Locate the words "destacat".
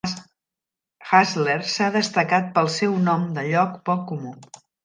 1.97-2.49